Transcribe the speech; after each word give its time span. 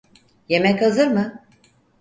Yemek 0.49 0.81
hazır 0.81 1.07
mı? 1.07 1.43